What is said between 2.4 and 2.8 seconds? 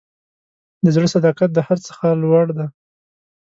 دی.